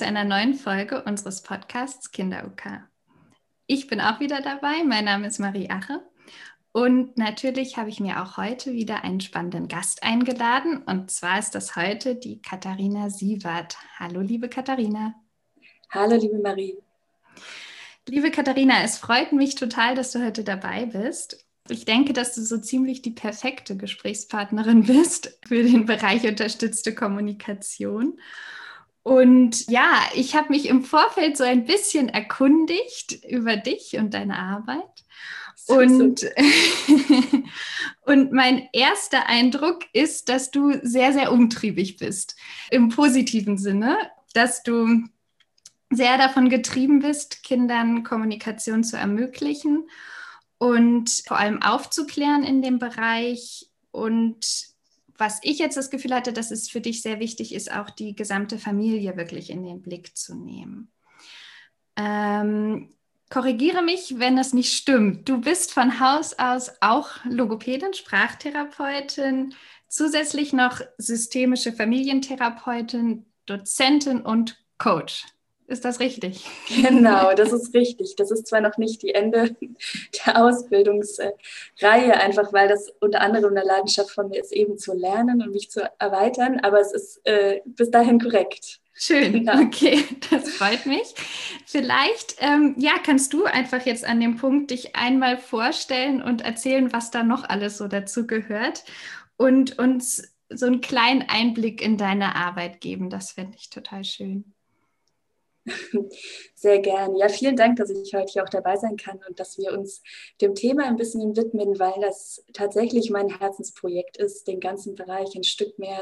[0.00, 2.88] zu einer neuen Folge unseres Podcasts Kinder-UK.
[3.66, 4.82] Ich bin auch wieder dabei.
[4.82, 6.00] Mein Name ist Marie Ache.
[6.72, 10.82] Und natürlich habe ich mir auch heute wieder einen spannenden Gast eingeladen.
[10.84, 13.76] Und zwar ist das heute die Katharina Sievert.
[13.98, 15.16] Hallo, liebe Katharina.
[15.90, 16.78] Hallo, liebe Marie.
[18.08, 21.46] Liebe Katharina, es freut mich total, dass du heute dabei bist.
[21.68, 28.18] Ich denke, dass du so ziemlich die perfekte Gesprächspartnerin bist für den Bereich unterstützte Kommunikation.
[29.02, 34.38] Und ja, ich habe mich im Vorfeld so ein bisschen erkundigt über dich und deine
[34.38, 35.04] Arbeit.
[35.66, 36.26] Und,
[38.02, 42.36] und mein erster Eindruck ist, dass du sehr, sehr umtriebig bist.
[42.70, 43.96] Im positiven Sinne,
[44.34, 45.04] dass du
[45.90, 49.88] sehr davon getrieben bist, Kindern Kommunikation zu ermöglichen
[50.58, 53.68] und vor allem aufzuklären in dem Bereich.
[53.90, 54.69] Und
[55.20, 58.16] was ich jetzt das Gefühl hatte, dass es für dich sehr wichtig ist, auch die
[58.16, 60.90] gesamte Familie wirklich in den Blick zu nehmen.
[61.96, 62.94] Ähm,
[63.28, 65.28] korrigiere mich, wenn es nicht stimmt.
[65.28, 69.54] Du bist von Haus aus auch Logopädin, Sprachtherapeutin,
[69.88, 75.26] zusätzlich noch systemische Familientherapeutin, Dozentin und Coach.
[75.70, 76.44] Ist das richtig?
[76.82, 78.16] Genau, das ist richtig.
[78.16, 79.54] Das ist zwar noch nicht die Ende
[80.26, 85.40] der Ausbildungsreihe, einfach weil das unter anderem eine Leidenschaft von mir ist, eben zu lernen
[85.42, 88.80] und mich zu erweitern, aber es ist äh, bis dahin korrekt.
[88.94, 89.60] Schön, genau.
[89.62, 91.14] okay, das freut mich.
[91.66, 96.92] Vielleicht, ähm, ja, kannst du einfach jetzt an dem Punkt dich einmal vorstellen und erzählen,
[96.92, 98.82] was da noch alles so dazu gehört
[99.36, 103.08] und uns so einen kleinen Einblick in deine Arbeit geben.
[103.08, 104.52] Das fände ich total schön.
[106.54, 107.16] Sehr gern.
[107.16, 110.02] Ja, vielen Dank, dass ich heute hier auch dabei sein kann und dass wir uns
[110.40, 115.44] dem Thema ein bisschen widmen, weil das tatsächlich mein Herzensprojekt ist, den ganzen Bereich ein
[115.44, 116.00] Stück mehr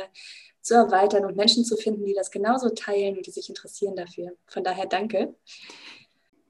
[0.61, 4.33] zu erweitern und Menschen zu finden, die das genauso teilen und die sich interessieren dafür.
[4.47, 5.35] Von daher danke.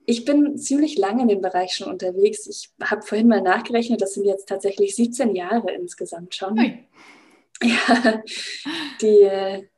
[0.07, 2.47] Ich bin ziemlich lange in dem Bereich schon unterwegs.
[2.47, 6.59] Ich habe vorhin mal nachgerechnet, das sind jetzt tatsächlich 17 Jahre insgesamt schon.
[6.59, 6.85] Ui.
[7.63, 8.23] Ja,
[9.03, 9.69] die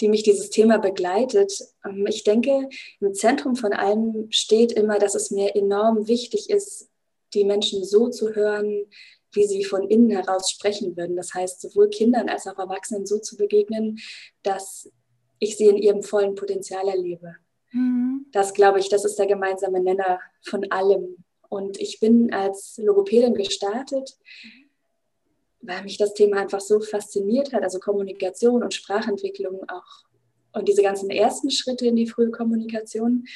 [0.00, 1.52] die mich dieses Thema begleitet.
[1.84, 2.68] Ähm, ich denke,
[3.00, 6.88] im Zentrum von allem steht immer, dass es mir enorm wichtig ist,
[7.34, 8.86] die Menschen so zu hören,
[9.32, 11.16] wie sie von innen heraus sprechen würden.
[11.16, 13.98] Das heißt, sowohl Kindern als auch Erwachsenen so zu begegnen,
[14.42, 14.90] dass
[15.38, 17.36] ich sie in ihrem vollen Potenzial erlebe.
[17.72, 18.26] Mhm.
[18.32, 21.16] Das glaube ich, das ist der gemeinsame Nenner von allem.
[21.50, 24.16] Und ich bin als Logopädin gestartet.
[24.42, 24.67] Mhm
[25.68, 30.08] weil mich das Thema einfach so fasziniert hat, also Kommunikation und Sprachentwicklung auch
[30.52, 33.26] und diese ganzen ersten Schritte in die frühe Kommunikation.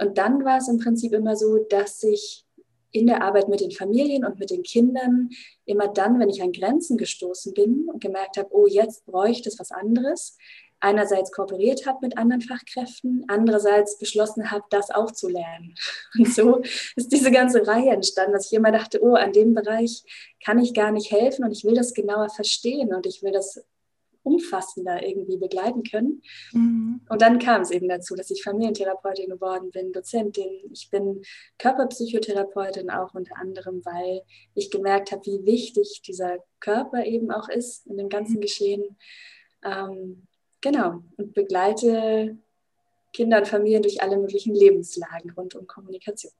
[0.00, 2.44] Und dann war es im Prinzip immer so, dass ich
[2.92, 5.28] in der Arbeit mit den Familien und mit den Kindern
[5.66, 9.58] immer dann, wenn ich an Grenzen gestoßen bin und gemerkt habe, oh, jetzt bräuchte es
[9.58, 10.38] was anderes,
[10.80, 15.74] einerseits kooperiert habe mit anderen Fachkräften, andererseits beschlossen habe, das auch zu lernen.
[16.18, 16.62] Und so
[16.96, 20.04] ist diese ganze Reihe entstanden, dass ich immer dachte, oh, an dem Bereich
[20.44, 23.64] kann ich gar nicht helfen und ich will das genauer verstehen und ich will das
[24.26, 26.20] umfassender irgendwie begleiten können.
[26.52, 27.00] Mhm.
[27.08, 30.50] Und dann kam es eben dazu, dass ich Familientherapeutin geworden bin, Dozentin.
[30.72, 31.22] Ich bin
[31.58, 34.22] Körperpsychotherapeutin auch unter anderem, weil
[34.54, 38.40] ich gemerkt habe, wie wichtig dieser Körper eben auch ist in dem ganzen mhm.
[38.40, 38.96] Geschehen.
[39.64, 40.25] Ähm,
[40.66, 42.36] Genau, und begleite
[43.12, 46.32] Kinder und Familien durch alle möglichen Lebenslagen rund um Kommunikation.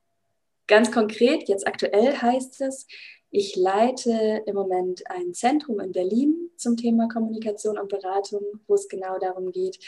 [0.66, 2.88] Ganz konkret, jetzt aktuell heißt es,
[3.30, 8.88] ich leite im Moment ein Zentrum in Berlin zum Thema Kommunikation und Beratung, wo es
[8.88, 9.78] genau darum geht.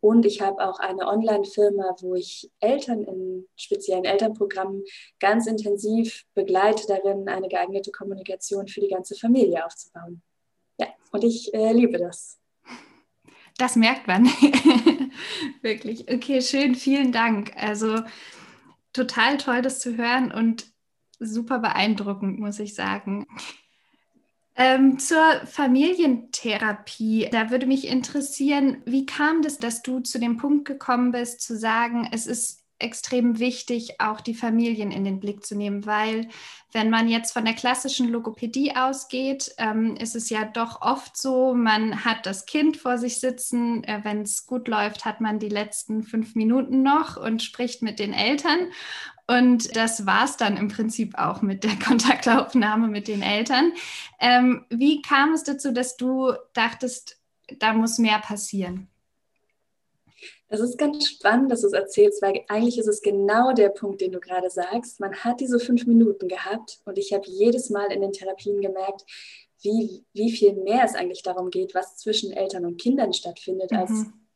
[0.00, 4.84] Und ich habe auch eine Online-Firma, wo ich Eltern in speziellen Elternprogrammen
[5.20, 10.20] ganz intensiv begleite darin, eine geeignete Kommunikation für die ganze Familie aufzubauen.
[10.78, 12.38] Ja, und ich äh, liebe das.
[13.58, 14.26] Das merkt man.
[15.62, 16.10] Wirklich.
[16.12, 17.52] Okay, schön, vielen Dank.
[17.56, 18.02] Also
[18.92, 20.66] total toll, das zu hören und
[21.18, 23.26] super beeindruckend, muss ich sagen.
[24.58, 30.66] Ähm, zur Familientherapie, da würde mich interessieren, wie kam das, dass du zu dem Punkt
[30.66, 35.56] gekommen bist, zu sagen, es ist extrem wichtig, auch die Familien in den Blick zu
[35.56, 36.28] nehmen, weil
[36.72, 41.54] wenn man jetzt von der klassischen Logopädie ausgeht, ähm, ist es ja doch oft so,
[41.54, 45.48] man hat das Kind vor sich sitzen, äh, wenn es gut läuft, hat man die
[45.48, 48.58] letzten fünf Minuten noch und spricht mit den Eltern.
[49.26, 53.72] Und das war es dann im Prinzip auch mit der Kontaktaufnahme mit den Eltern.
[54.20, 57.18] Ähm, wie kam es dazu, dass du dachtest,
[57.58, 58.88] da muss mehr passieren?
[60.48, 64.00] Das ist ganz spannend, dass du es erzählst, weil eigentlich ist es genau der Punkt,
[64.00, 65.00] den du gerade sagst.
[65.00, 69.04] Man hat diese fünf Minuten gehabt und ich habe jedes Mal in den Therapien gemerkt,
[69.62, 73.78] wie, wie viel mehr es eigentlich darum geht, was zwischen Eltern und Kindern stattfindet, mhm.
[73.78, 73.90] als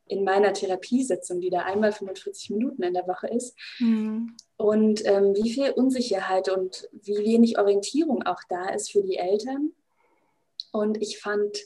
[0.06, 3.56] in meiner Therapiesitzung, die da einmal 45 Minuten in der Woche ist.
[3.78, 4.36] Mhm.
[4.56, 9.72] Und ähm, wie viel Unsicherheit und wie wenig Orientierung auch da ist für die Eltern.
[10.72, 11.56] Und ich fand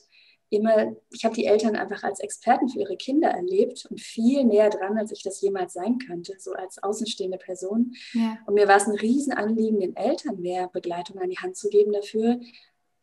[0.54, 4.70] immer, ich habe die Eltern einfach als Experten für ihre Kinder erlebt und viel näher
[4.70, 7.94] dran, als ich das jemals sein könnte, so als außenstehende Person.
[8.12, 8.38] Ja.
[8.46, 11.92] Und mir war es ein Riesenanliegen, den Eltern mehr Begleitung an die Hand zu geben
[11.92, 12.40] dafür,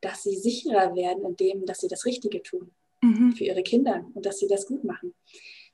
[0.02, 2.72] dass sie sicherer werden in dem, dass sie das Richtige tun
[3.02, 3.34] mhm.
[3.34, 5.14] für ihre Kinder und dass sie das gut machen.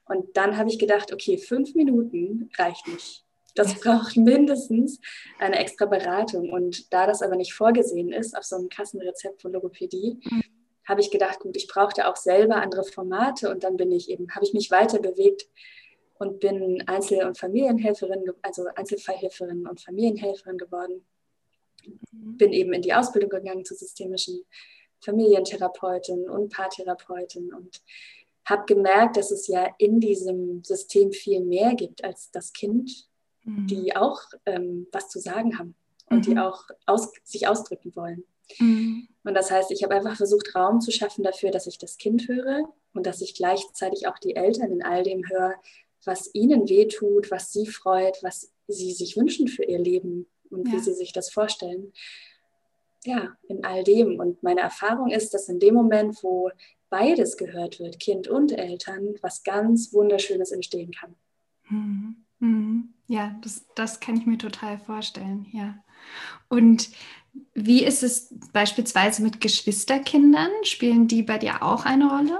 [0.06, 3.25] Und dann habe ich gedacht, okay, fünf Minuten reicht nicht.
[3.57, 5.00] Das braucht mindestens
[5.39, 6.51] eine extra Beratung.
[6.51, 10.44] Und da das aber nicht vorgesehen ist auf so einem Kassenrezept von Logopädie, mhm.
[10.88, 14.34] Habe ich gedacht, gut, ich brauchte auch selber andere Formate und dann bin ich eben,
[14.34, 15.48] habe ich mich weiter bewegt
[16.18, 21.06] und bin Einzel- und Familienhelferin, also Einzelfallhelferin und Familienhelferin geworden.
[21.86, 22.38] Mhm.
[22.38, 24.42] Bin eben in die Ausbildung gegangen zur systemischen
[25.04, 27.81] Familientherapeutin und Paartherapeutin und
[28.45, 33.07] habe gemerkt, dass es ja in diesem System viel mehr gibt als das Kind,
[33.44, 33.68] mhm.
[33.68, 35.75] die auch ähm, was zu sagen haben
[36.10, 36.22] und mhm.
[36.22, 38.24] die auch aus, sich ausdrücken wollen.
[38.60, 39.08] Mhm.
[39.24, 42.28] Und das heißt, ich habe einfach versucht, Raum zu schaffen dafür, dass ich das Kind
[42.28, 42.64] höre
[42.94, 45.56] und dass ich gleichzeitig auch die Eltern in all dem höre,
[46.06, 50.74] was ihnen wehtut, was sie freut, was sie sich wünschen für ihr Leben und ja.
[50.74, 51.92] wie sie sich das vorstellen
[53.08, 54.20] ja, in all dem.
[54.20, 56.52] Und meine Erfahrung ist, dass in dem Moment, wo
[56.90, 61.16] beides gehört wird, Kind und Eltern, was ganz Wunderschönes entstehen kann.
[61.70, 62.26] Mhm.
[62.40, 62.94] Mhm.
[63.08, 65.82] Ja, das, das kann ich mir total vorstellen, ja.
[66.50, 66.90] Und
[67.53, 70.51] wie ist es beispielsweise mit Geschwisterkindern?
[70.63, 72.39] Spielen die bei dir auch eine Rolle?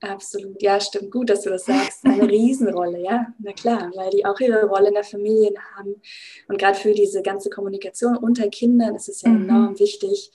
[0.00, 1.10] Absolut, ja, stimmt.
[1.10, 2.04] Gut, dass du das sagst.
[2.04, 6.00] Eine Riesenrolle, ja, na klar, weil die auch ihre Rolle in der Familie haben.
[6.46, 9.48] Und gerade für diese ganze Kommunikation unter Kindern ist es ja mhm.
[9.48, 10.30] enorm wichtig,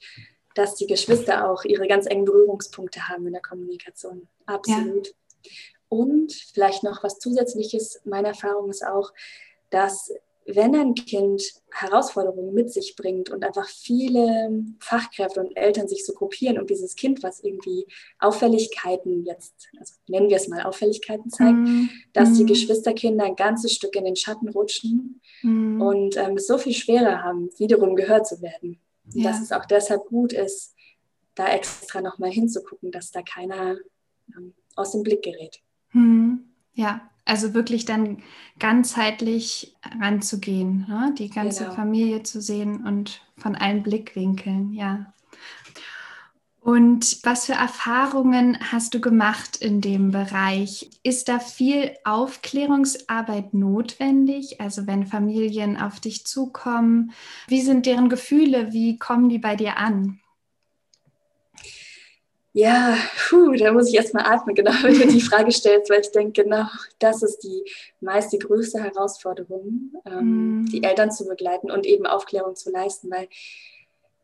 [0.56, 4.28] dass die Geschwister auch ihre ganz engen Berührungspunkte haben in der Kommunikation.
[4.46, 5.08] Absolut.
[5.08, 5.52] Ja.
[5.88, 9.14] Und vielleicht noch was Zusätzliches, meine Erfahrung ist auch,
[9.70, 10.12] dass
[10.46, 11.42] wenn ein Kind
[11.72, 16.96] Herausforderungen mit sich bringt und einfach viele Fachkräfte und Eltern sich so gruppieren um dieses
[16.96, 17.88] Kind, was irgendwie
[18.20, 21.90] Auffälligkeiten jetzt, also nennen wir es mal Auffälligkeiten zeigt, mm.
[22.14, 22.34] dass mm.
[22.36, 22.48] die mhm.
[22.48, 25.82] Geschwisterkinder ein ganzes Stück in den Schatten rutschen mm.
[25.82, 28.80] und ähm, es so viel schwerer haben, wiederum gehört zu werden.
[29.14, 29.32] Ja.
[29.32, 30.76] Dass es auch deshalb gut ist,
[31.36, 33.78] da extra nochmal hinzugucken, dass da keiner
[34.36, 35.60] ähm, aus dem Blick gerät.
[35.92, 36.50] Mhm.
[36.74, 38.22] Ja, also wirklich dann
[38.60, 41.14] ganzheitlich ranzugehen, ne?
[41.18, 41.76] die ganze genau.
[41.76, 45.14] Familie zu sehen und von allen Blickwinkeln, ja.
[46.60, 50.90] Und was für Erfahrungen hast du gemacht in dem Bereich?
[51.04, 54.62] Ist da viel Aufklärungsarbeit notwendig?
[54.62, 57.12] Also wenn Familien auf dich zukommen,
[57.48, 58.72] wie sind deren Gefühle?
[58.72, 60.22] Wie kommen die bei dir an?
[62.56, 62.96] Ja,
[63.30, 66.44] puh, da muss ich erstmal atmen, genau, wenn du die Frage stellst, weil ich denke,
[66.44, 66.66] genau,
[67.00, 67.64] das ist die
[68.00, 70.66] meist die größte Herausforderung, ähm, mm.
[70.68, 73.28] die Eltern zu begleiten und eben Aufklärung zu leisten, weil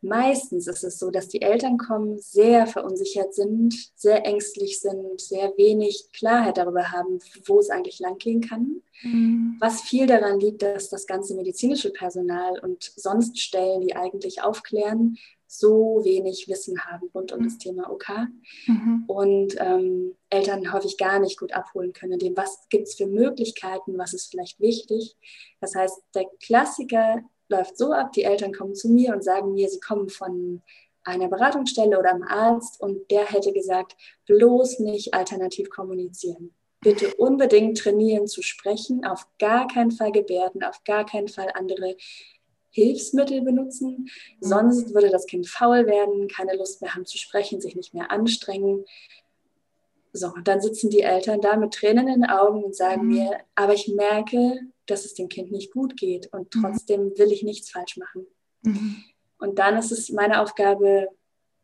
[0.01, 5.51] meistens ist es so, dass die Eltern kommen, sehr verunsichert sind, sehr ängstlich sind, sehr
[5.57, 8.83] wenig Klarheit darüber haben, wo es eigentlich langgehen kann.
[9.01, 9.53] Mm.
[9.59, 15.17] Was viel daran liegt, dass das ganze medizinische Personal und sonst Stellen, die eigentlich aufklären,
[15.51, 17.59] so wenig Wissen haben rund um das mhm.
[17.59, 18.07] Thema OK
[18.67, 19.03] mhm.
[19.07, 23.97] und ähm, Eltern häufig gar nicht gut abholen können, dem was gibt es für Möglichkeiten,
[23.97, 25.17] was ist vielleicht wichtig.
[25.59, 29.69] Das heißt, der Klassiker läuft so ab, die Eltern kommen zu mir und sagen mir,
[29.69, 30.61] sie kommen von
[31.03, 33.95] einer Beratungsstelle oder einem Arzt und der hätte gesagt,
[34.27, 36.53] bloß nicht alternativ kommunizieren.
[36.81, 41.97] Bitte unbedingt trainieren zu sprechen, auf gar keinen Fall Gebärden, auf gar keinen Fall andere
[42.71, 44.09] Hilfsmittel benutzen.
[44.39, 48.11] Sonst würde das Kind faul werden, keine Lust mehr haben zu sprechen, sich nicht mehr
[48.11, 48.85] anstrengen.
[50.11, 53.13] So, und dann sitzen die Eltern da mit Tränen in den Augen und sagen mhm.
[53.13, 56.61] mir, aber ich merke, dass es dem Kind nicht gut geht und mhm.
[56.61, 58.25] trotzdem will ich nichts falsch machen.
[58.63, 59.03] Mhm.
[59.37, 61.07] Und dann ist es meine Aufgabe,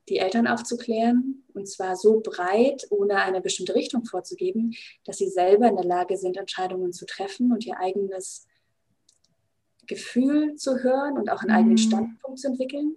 [0.07, 5.67] die Eltern aufzuklären und zwar so breit, ohne eine bestimmte Richtung vorzugeben, dass sie selber
[5.67, 8.45] in der Lage sind, Entscheidungen zu treffen und ihr eigenes
[9.87, 11.57] Gefühl zu hören und auch einen mhm.
[11.57, 12.95] eigenen Standpunkt zu entwickeln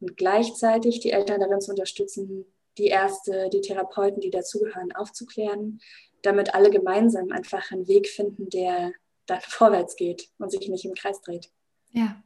[0.00, 2.44] und gleichzeitig die Eltern darin zu unterstützen,
[2.78, 5.80] die Ärzte, die Therapeuten, die dazugehören, aufzuklären,
[6.22, 8.92] damit alle gemeinsam einfach einen Weg finden, der
[9.26, 11.50] dann vorwärts geht und sich nicht im Kreis dreht.
[11.90, 12.22] Ja.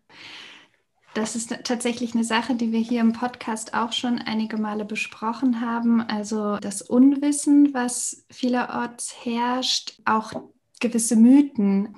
[1.15, 5.62] Das ist tatsächlich eine Sache, die wir hier im Podcast auch schon einige Male besprochen
[5.62, 6.03] haben.
[6.03, 10.33] Also das Unwissen, was vielerorts herrscht, auch
[10.80, 11.97] gewisse Mythen,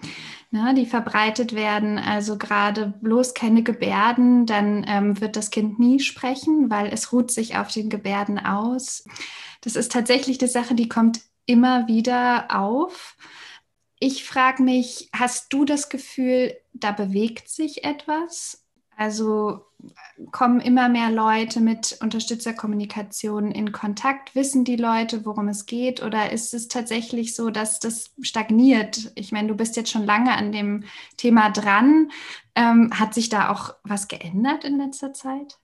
[0.50, 1.98] ne, die verbreitet werden.
[1.98, 7.30] Also gerade bloß keine Gebärden, dann ähm, wird das Kind nie sprechen, weil es ruht
[7.30, 9.04] sich auf den Gebärden aus.
[9.60, 13.16] Das ist tatsächlich die Sache, die kommt immer wieder auf.
[13.98, 18.67] Ich frage mich, hast du das Gefühl, da bewegt sich etwas?
[18.98, 19.60] Also
[20.32, 24.34] kommen immer mehr Leute mit Unterstützerkommunikation in Kontakt?
[24.34, 26.02] Wissen die Leute, worum es geht?
[26.02, 29.12] Oder ist es tatsächlich so, dass das stagniert?
[29.14, 30.82] Ich meine, du bist jetzt schon lange an dem
[31.16, 32.10] Thema dran.
[32.56, 35.60] Ähm, hat sich da auch was geändert in letzter Zeit?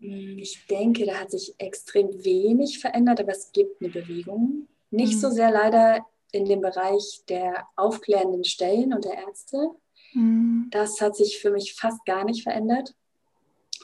[0.00, 4.68] Hm, ich denke, da hat sich extrem wenig verändert, aber es gibt eine Bewegung.
[4.90, 5.18] Nicht mhm.
[5.18, 9.68] so sehr leider in dem Bereich der aufklärenden Stellen und der Ärzte.
[10.12, 10.68] Mhm.
[10.70, 12.94] Das hat sich für mich fast gar nicht verändert.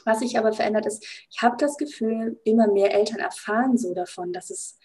[0.05, 4.31] Was sich aber verändert ist, ich habe das Gefühl, immer mehr Eltern erfahren so davon,
[4.31, 4.77] dass es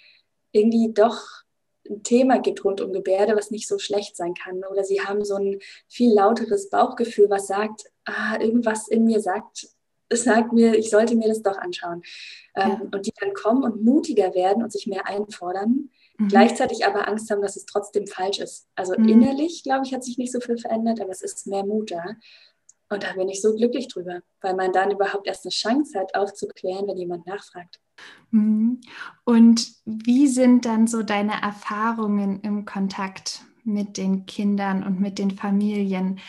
[0.52, 1.44] irgendwie doch
[1.88, 4.64] ein Thema gibt rund um Gebärde, was nicht so schlecht sein kann.
[4.64, 5.58] Oder sie haben so ein
[5.88, 9.68] viel lauteres Bauchgefühl, was sagt, ah, irgendwas in mir sagt,
[10.08, 12.02] es sagt mir, ich sollte mir das doch anschauen.
[12.54, 12.80] Ähm, ja.
[12.92, 16.28] Und die dann kommen und mutiger werden und sich mehr einfordern, mhm.
[16.28, 18.66] gleichzeitig aber Angst haben, dass es trotzdem falsch ist.
[18.74, 19.08] Also mhm.
[19.08, 22.04] innerlich, glaube ich, hat sich nicht so viel verändert, aber es ist mehr Mut da.
[22.90, 26.14] Und da bin ich so glücklich drüber, weil man dann überhaupt erst eine Chance hat,
[26.14, 27.80] aufzuklären, wenn jemand nachfragt.
[28.30, 28.80] Mhm.
[29.24, 35.32] Und wie sind dann so deine Erfahrungen im Kontakt mit den Kindern und mit den
[35.32, 36.20] Familien?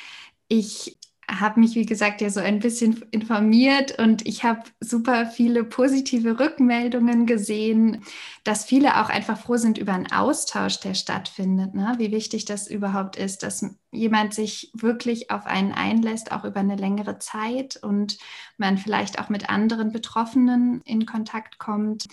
[0.48, 0.98] Ich
[1.30, 6.40] habe mich, wie gesagt, ja so ein bisschen informiert und ich habe super viele positive
[6.40, 8.04] Rückmeldungen gesehen,
[8.44, 11.74] dass viele auch einfach froh sind über einen Austausch, der stattfindet.
[11.74, 11.96] Ne?
[11.98, 16.76] Wie wichtig das überhaupt ist, dass jemand sich wirklich auf einen einlässt, auch über eine
[16.76, 18.18] längere Zeit und
[18.58, 22.06] man vielleicht auch mit anderen Betroffenen in Kontakt kommt.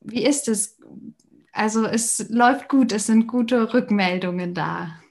[0.00, 0.78] Wie ist es?
[1.52, 5.01] Also es läuft gut, es sind gute Rückmeldungen da.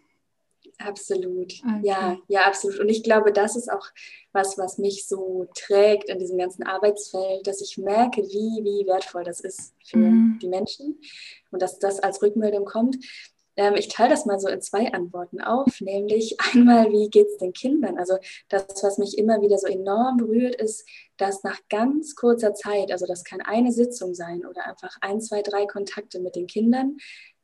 [0.85, 1.53] Absolut.
[1.53, 1.79] Okay.
[1.83, 2.79] Ja, ja, absolut.
[2.79, 3.87] Und ich glaube, das ist auch
[4.31, 9.23] was, was mich so trägt in diesem ganzen Arbeitsfeld, dass ich merke, wie, wie wertvoll
[9.23, 10.39] das ist für mhm.
[10.41, 10.99] die Menschen
[11.51, 12.97] und dass das als Rückmeldung kommt.
[13.57, 17.37] Ähm, ich teile das mal so in zwei Antworten auf, nämlich einmal, wie geht es
[17.37, 17.97] den Kindern?
[17.97, 18.17] Also
[18.49, 23.05] das, was mich immer wieder so enorm berührt, ist, dass nach ganz kurzer Zeit, also
[23.05, 26.97] das kann eine Sitzung sein oder einfach ein, zwei, drei Kontakte mit den Kindern,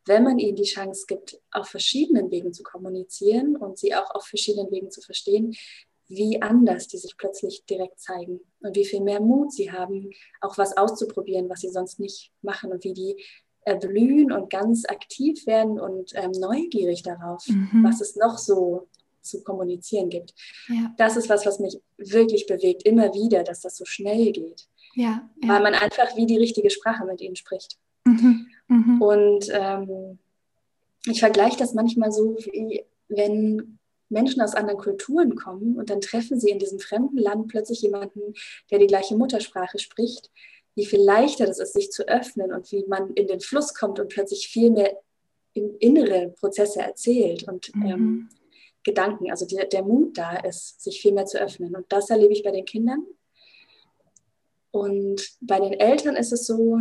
[0.08, 4.26] wenn man ihnen die Chance gibt, auf verschiedenen Wegen zu kommunizieren und sie auch auf
[4.26, 5.56] verschiedenen Wegen zu verstehen,
[6.08, 10.12] wie anders die sich plötzlich direkt zeigen und wie viel mehr Mut sie haben,
[10.42, 13.24] auch was auszuprobieren, was sie sonst nicht machen und wie die
[13.66, 17.84] erblühen und ganz aktiv werden und ähm, neugierig darauf, mhm.
[17.84, 18.88] was es noch so
[19.22, 20.34] zu kommunizieren gibt.
[20.70, 20.94] Ja.
[20.98, 24.68] Das ist was, was mich wirklich bewegt, immer wieder, dass das so schnell geht.
[24.96, 25.50] Ja, ja.
[25.50, 27.78] Weil man einfach wie die richtige Sprache mit ihnen spricht.
[28.06, 28.48] Mhm.
[28.68, 29.02] Mhm.
[29.02, 30.20] Und ähm,
[31.06, 36.40] ich vergleiche das manchmal so, wie wenn Menschen aus anderen Kulturen kommen und dann treffen
[36.40, 38.34] sie in diesem fremden Land plötzlich jemanden,
[38.72, 40.32] der die gleiche Muttersprache spricht,
[40.76, 44.00] wie viel leichter das ist, sich zu öffnen und wie man in den Fluss kommt
[44.00, 44.98] und plötzlich viel mehr
[45.54, 47.86] in innere Prozesse erzählt und mhm.
[47.86, 48.30] ähm,
[48.84, 51.76] Gedanken, also der, der Mut da ist, sich viel mehr zu öffnen.
[51.76, 53.06] Und das erlebe ich bei den Kindern.
[54.72, 56.80] Und bei den Eltern ist es so,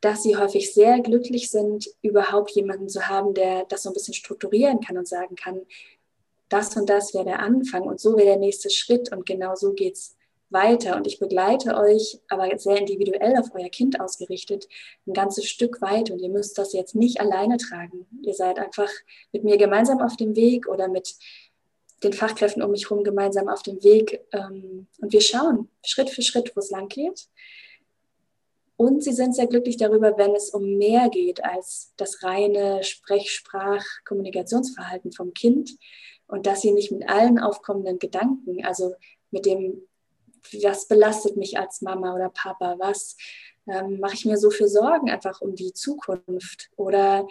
[0.00, 4.14] dass sie häufig sehr glücklich sind, überhaupt jemanden zu haben, der das so ein bisschen
[4.14, 5.62] strukturieren kann und sagen kann,
[6.48, 9.72] das und das wäre der Anfang und so wäre der nächste Schritt und genau so
[9.72, 10.16] geht es
[10.50, 10.96] weiter.
[10.96, 14.66] Und ich begleite euch, aber sehr individuell auf euer Kind ausgerichtet,
[15.06, 18.06] ein ganzes Stück weit und ihr müsst das jetzt nicht alleine tragen.
[18.22, 18.88] Ihr seid einfach
[19.32, 21.16] mit mir gemeinsam auf dem Weg oder mit
[22.02, 26.22] den Fachkräften um mich herum gemeinsam auf dem Weg ähm, und wir schauen Schritt für
[26.22, 27.28] Schritt, wo es lang geht
[28.78, 33.28] und sie sind sehr glücklich darüber, wenn es um mehr geht als das reine Sprech-,
[33.28, 35.76] Sprach-, Kommunikationsverhalten vom Kind
[36.28, 38.94] und dass sie nicht mit allen aufkommenden Gedanken, also
[39.32, 39.82] mit dem,
[40.62, 43.16] was belastet mich als Mama oder Papa, was
[43.66, 47.26] ähm, mache ich mir so für Sorgen einfach um die Zukunft oder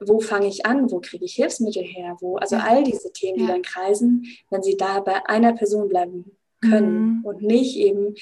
[0.00, 3.46] wo fange ich an, wo kriege ich Hilfsmittel her, wo, also all diese Themen, die
[3.46, 7.24] dann kreisen, wenn sie da bei einer Person bleiben können mhm.
[7.24, 8.16] und nicht eben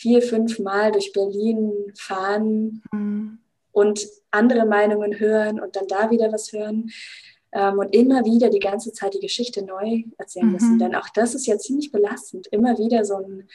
[0.00, 3.38] vier, fünf Mal durch Berlin fahren mhm.
[3.70, 6.90] und andere Meinungen hören und dann da wieder was hören
[7.52, 10.52] ähm, und immer wieder die ganze Zeit die Geschichte neu erzählen mhm.
[10.52, 10.78] müssen.
[10.78, 13.48] Denn auch das ist ja ziemlich belastend, immer wieder so ein,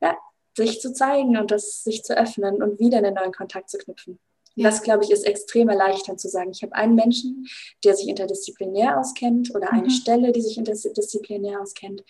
[0.00, 0.16] ja,
[0.56, 4.18] sich zu zeigen und das sich zu öffnen und wieder einen neuen Kontakt zu knüpfen.
[4.54, 4.68] Ja.
[4.68, 6.50] Das, glaube ich, ist extrem erleichternd zu sagen.
[6.50, 7.46] Ich habe einen Menschen,
[7.84, 9.90] der sich interdisziplinär auskennt oder eine mhm.
[9.90, 12.02] Stelle, die sich interdisziplinär auskennt.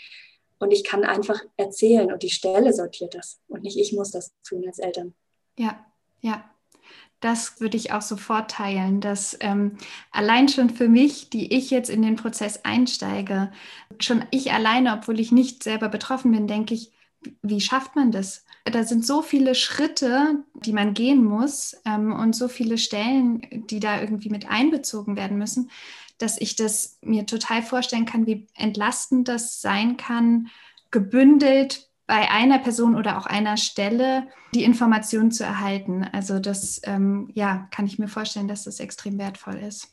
[0.62, 4.32] Und ich kann einfach erzählen und die Stelle sortiert das und nicht ich muss das
[4.44, 5.12] tun als Eltern.
[5.58, 5.84] Ja,
[6.20, 6.48] ja.
[7.18, 9.76] Das würde ich auch sofort teilen, dass ähm,
[10.12, 13.50] allein schon für mich, die ich jetzt in den Prozess einsteige,
[13.98, 16.92] schon ich alleine, obwohl ich nicht selber betroffen bin, denke ich,
[17.42, 18.44] wie schafft man das?
[18.64, 23.80] Da sind so viele Schritte, die man gehen muss ähm, und so viele Stellen, die
[23.80, 25.70] da irgendwie mit einbezogen werden müssen,
[26.18, 30.48] dass ich das mir total vorstellen kann, wie entlastend das sein kann,
[30.90, 36.04] gebündelt bei einer Person oder auch einer Stelle die Information zu erhalten.
[36.04, 39.88] Also das, ähm, ja, kann ich mir vorstellen, dass das extrem wertvoll ist.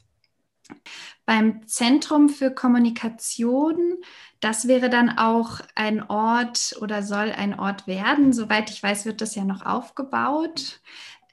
[1.25, 3.97] Beim Zentrum für Kommunikation,
[4.39, 8.33] das wäre dann auch ein Ort oder soll ein Ort werden.
[8.33, 10.81] Soweit ich weiß, wird das ja noch aufgebaut.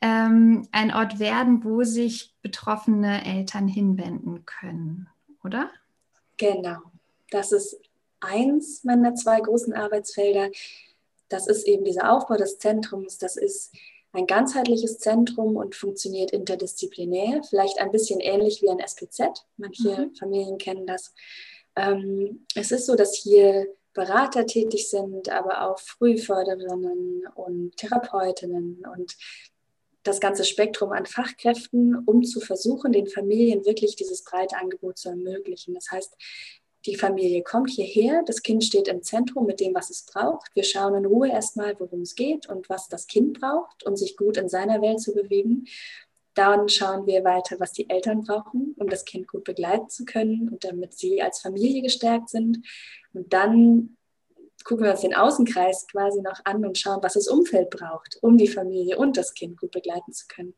[0.02, 5.08] Ähm, ein Ort werden, wo sich betroffene Eltern hinwenden können,
[5.42, 5.70] oder?
[6.36, 6.78] Genau.
[7.30, 7.78] Das ist
[8.20, 10.50] eins meiner zwei großen Arbeitsfelder.
[11.28, 13.18] Das ist eben dieser Aufbau des Zentrums.
[13.18, 13.74] Das ist
[14.12, 19.46] ein ganzheitliches Zentrum und funktioniert interdisziplinär, vielleicht ein bisschen ähnlich wie ein SPZ.
[19.56, 20.14] Manche mhm.
[20.14, 21.14] Familien kennen das.
[21.74, 29.16] Ähm, es ist so, dass hier Berater tätig sind, aber auch Frühförderinnen und Therapeutinnen und
[30.06, 35.08] das ganze Spektrum an Fachkräften, um zu versuchen, den Familien wirklich dieses breite Angebot zu
[35.08, 35.75] ermöglichen.
[35.75, 36.16] Das heißt,
[36.86, 40.54] die Familie kommt hierher, das Kind steht im Zentrum mit dem, was es braucht.
[40.54, 44.16] Wir schauen in Ruhe erstmal, worum es geht und was das Kind braucht, um sich
[44.16, 45.66] gut in seiner Welt zu bewegen.
[46.34, 50.48] Dann schauen wir weiter, was die Eltern brauchen, um das Kind gut begleiten zu können
[50.48, 52.58] und damit sie als Familie gestärkt sind.
[53.12, 53.96] Und dann
[54.66, 58.37] gucken wir uns den Außenkreis quasi noch an und schauen, was das Umfeld braucht, um
[58.37, 60.54] die Familie und das Kind gut begleiten zu können.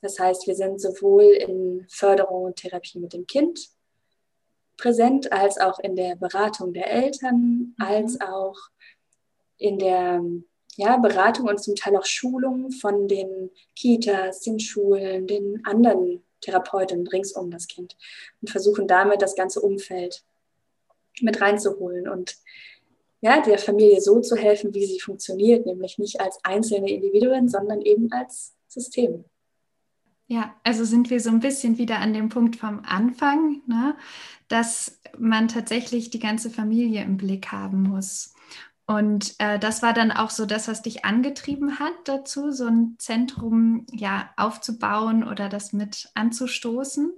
[0.00, 3.68] Das heißt, wir sind sowohl in Förderung und Therapie mit dem Kind
[4.78, 7.74] präsent, als auch in der Beratung der Eltern, mhm.
[7.78, 8.56] als auch
[9.58, 10.22] in der
[10.76, 17.06] ja, Beratung und zum Teil auch Schulung von den Kitas, den Schulen, den anderen Therapeuten
[17.06, 17.94] rings um das Kind
[18.40, 20.24] und versuchen damit das ganze Umfeld
[21.20, 22.36] mit reinzuholen und
[23.24, 27.80] ja, der Familie so zu helfen, wie sie funktioniert, nämlich nicht als einzelne Individuen, sondern
[27.80, 29.24] eben als System.
[30.26, 33.96] Ja, also sind wir so ein bisschen wieder an dem Punkt vom Anfang, ne?
[34.48, 38.34] dass man tatsächlich die ganze Familie im Blick haben muss.
[38.86, 42.96] Und äh, das war dann auch so das, was dich angetrieben hat dazu, so ein
[42.98, 47.10] Zentrum ja aufzubauen oder das mit anzustoßen.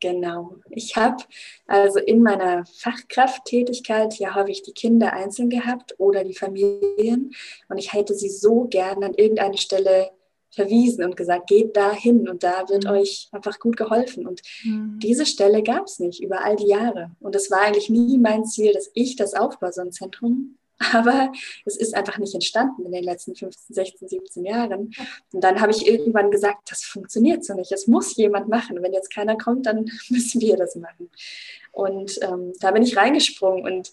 [0.00, 0.56] Genau.
[0.70, 1.22] Ich habe
[1.66, 7.34] also in meiner Fachkrafttätigkeit ja häufig die Kinder einzeln gehabt oder die Familien
[7.68, 10.10] und ich hätte sie so gern an irgendeine Stelle
[10.54, 12.90] verwiesen und gesagt, geht da hin und da wird mhm.
[12.90, 14.26] euch einfach gut geholfen.
[14.26, 14.98] Und mhm.
[15.02, 17.10] diese Stelle gab es nicht über all die Jahre.
[17.20, 20.56] Und es war eigentlich nie mein Ziel, dass ich das aufbaue, so ein Zentrum.
[20.78, 21.32] Aber
[21.64, 24.92] es ist einfach nicht entstanden in den letzten 15, 16, 17 Jahren.
[25.32, 27.72] Und dann habe ich irgendwann gesagt, das funktioniert so nicht.
[27.72, 28.82] Es muss jemand machen.
[28.82, 31.10] Wenn jetzt keiner kommt, dann müssen wir das machen.
[31.72, 33.64] Und ähm, da bin ich reingesprungen.
[33.64, 33.92] Und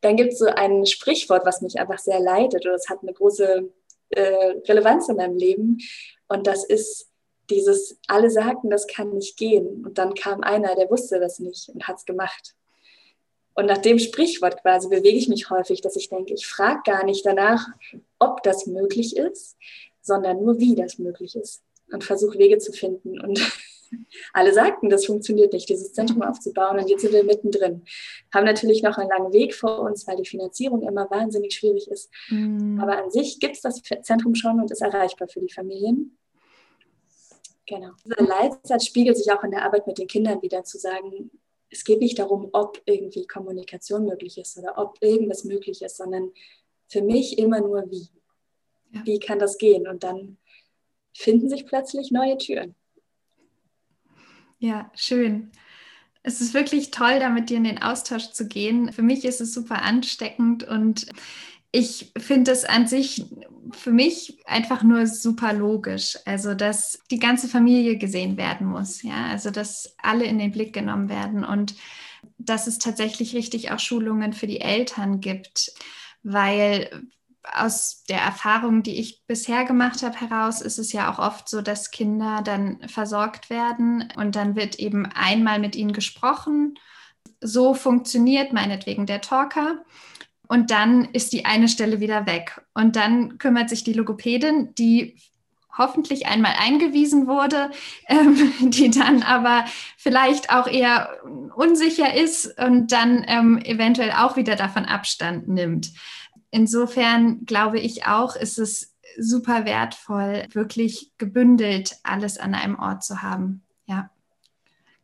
[0.00, 2.66] dann gibt es so ein Sprichwort, was mich einfach sehr leitet.
[2.66, 3.70] Und es hat eine große
[4.10, 5.78] äh, Relevanz in meinem Leben.
[6.28, 7.08] Und das ist
[7.50, 9.84] dieses, alle sagten, das kann nicht gehen.
[9.84, 12.54] Und dann kam einer, der wusste das nicht und hat es gemacht.
[13.58, 17.04] Und nach dem Sprichwort quasi bewege ich mich häufig, dass ich denke, ich frage gar
[17.04, 17.66] nicht danach,
[18.20, 19.56] ob das möglich ist,
[20.00, 21.64] sondern nur, wie das möglich ist.
[21.92, 23.20] Und versuche Wege zu finden.
[23.20, 23.40] Und
[24.32, 26.78] alle sagten, das funktioniert nicht, dieses Zentrum aufzubauen.
[26.78, 27.82] Und jetzt sind wir mittendrin.
[28.32, 32.12] Haben natürlich noch einen langen Weg vor uns, weil die Finanzierung immer wahnsinnig schwierig ist.
[32.28, 32.78] Mhm.
[32.80, 36.16] Aber an sich gibt es das Zentrum schon und ist erreichbar für die Familien.
[37.66, 37.90] Genau.
[38.04, 41.32] Dieser Leitsatz spiegelt sich auch in der Arbeit mit den Kindern wieder, zu sagen,
[41.70, 46.32] es geht nicht darum, ob irgendwie Kommunikation möglich ist oder ob irgendwas möglich ist, sondern
[46.88, 48.08] für mich immer nur wie.
[48.92, 49.04] Ja.
[49.04, 49.86] Wie kann das gehen?
[49.86, 50.38] Und dann
[51.14, 52.74] finden sich plötzlich neue Türen.
[54.58, 55.50] Ja, schön.
[56.22, 58.92] Es ist wirklich toll, da mit dir in den Austausch zu gehen.
[58.92, 61.06] Für mich ist es super ansteckend und
[61.70, 63.24] ich finde es an sich
[63.72, 66.18] für mich einfach nur super logisch.
[66.24, 69.02] Also, dass die ganze Familie gesehen werden muss.
[69.02, 71.74] Ja, also, dass alle in den Blick genommen werden und
[72.38, 75.72] dass es tatsächlich richtig auch Schulungen für die Eltern gibt.
[76.22, 77.08] Weil
[77.54, 81.62] aus der Erfahrung, die ich bisher gemacht habe, heraus ist es ja auch oft so,
[81.62, 86.78] dass Kinder dann versorgt werden und dann wird eben einmal mit ihnen gesprochen.
[87.40, 89.84] So funktioniert meinetwegen der Talker.
[90.48, 92.60] Und dann ist die eine Stelle wieder weg.
[92.74, 95.16] Und dann kümmert sich die Logopädin, die
[95.76, 97.70] hoffentlich einmal eingewiesen wurde,
[98.08, 99.64] ähm, die dann aber
[99.96, 101.10] vielleicht auch eher
[101.54, 105.92] unsicher ist und dann ähm, eventuell auch wieder davon Abstand nimmt
[106.50, 113.22] insofern glaube ich auch, ist es super wertvoll, wirklich gebündelt alles an einem Ort zu
[113.22, 113.62] haben.
[113.86, 114.10] Ja.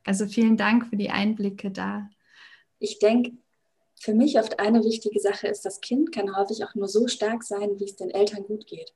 [0.04, 2.08] Also vielen Dank für die Einblicke da.
[2.78, 3.32] Ich denke,
[3.96, 7.42] für mich oft eine wichtige Sache ist, das Kind kann häufig auch nur so stark
[7.42, 8.92] sein, wie es den Eltern gut geht.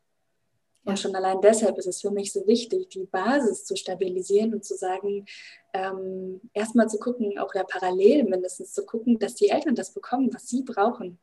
[0.85, 4.65] Und schon allein deshalb ist es für mich so wichtig, die Basis zu stabilisieren und
[4.65, 5.27] zu sagen,
[5.75, 10.31] ähm, erstmal zu gucken, auch da parallel mindestens zu gucken, dass die Eltern das bekommen,
[10.33, 11.19] was sie brauchen,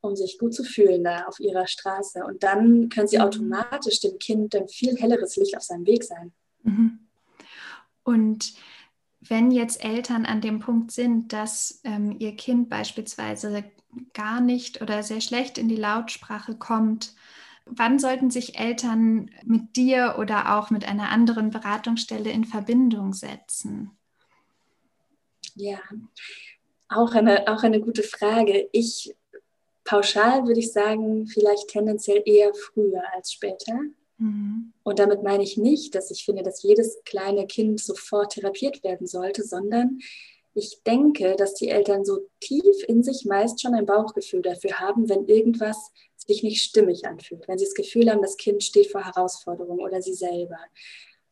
[0.00, 2.24] um sich gut zu fühlen da auf ihrer Straße.
[2.24, 3.24] Und dann können sie mhm.
[3.24, 6.32] automatisch dem Kind ein viel helleres Licht auf seinem Weg sein.
[6.62, 7.00] Mhm.
[8.04, 8.54] Und
[9.30, 13.64] wenn jetzt Eltern an dem Punkt sind, dass ähm, ihr Kind beispielsweise
[14.14, 17.14] gar nicht oder sehr schlecht in die Lautsprache kommt,
[17.64, 23.90] wann sollten sich Eltern mit dir oder auch mit einer anderen Beratungsstelle in Verbindung setzen?
[25.54, 25.78] Ja,
[26.88, 28.68] auch eine, auch eine gute Frage.
[28.72, 29.14] Ich
[29.84, 33.80] pauschal würde ich sagen, vielleicht tendenziell eher früher als später.
[34.18, 34.72] Mhm.
[34.82, 39.06] Und damit meine ich nicht, dass ich finde, dass jedes kleine Kind sofort therapiert werden
[39.06, 39.98] sollte, sondern
[40.54, 45.08] ich denke, dass die Eltern so tief in sich meist schon ein Bauchgefühl dafür haben,
[45.08, 49.04] wenn irgendwas sich nicht stimmig anfühlt, wenn sie das Gefühl haben, das Kind steht vor
[49.04, 50.58] Herausforderungen oder sie selber.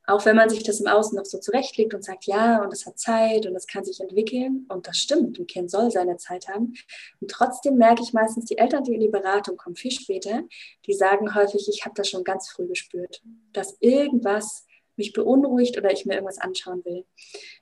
[0.06, 2.86] Auch wenn man sich das im Außen noch so zurechtlegt und sagt, ja, und es
[2.86, 6.48] hat Zeit und es kann sich entwickeln, und das stimmt, ein Kind soll seine Zeit
[6.48, 6.74] haben.
[7.20, 10.44] Und trotzdem merke ich meistens, die Eltern, die in die Beratung kommen, viel später,
[10.86, 14.64] die sagen häufig, ich habe das schon ganz früh gespürt, dass irgendwas
[14.96, 17.04] mich beunruhigt oder ich mir irgendwas anschauen will.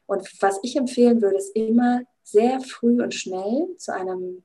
[0.07, 4.45] Und was ich empfehlen würde, ist immer sehr früh und schnell zu einem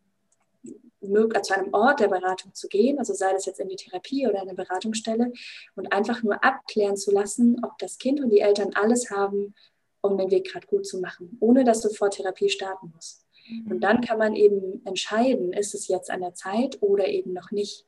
[1.02, 4.42] zu einem Ort der Beratung zu gehen, also sei das jetzt in die Therapie oder
[4.42, 5.32] eine Beratungsstelle,
[5.76, 9.56] und einfach nur abklären zu lassen, ob das Kind und die Eltern alles haben,
[10.02, 13.26] um den Weg gerade gut zu machen, ohne dass sofort Therapie starten muss.
[13.48, 13.72] Mhm.
[13.72, 17.52] Und dann kann man eben entscheiden, ist es jetzt an der Zeit oder eben noch
[17.52, 17.86] nicht.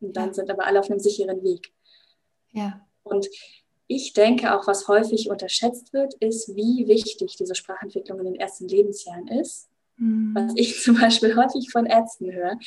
[0.00, 1.72] Und dann sind aber alle auf einem sicheren Weg.
[2.52, 2.86] Ja.
[3.02, 3.28] Und
[3.86, 8.66] ich denke auch, was häufig unterschätzt wird, ist, wie wichtig diese Sprachentwicklung in den ersten
[8.66, 10.34] Lebensjahren ist Mhm.
[10.34, 12.58] Was ich zum Beispiel häufig von Ärzten höre,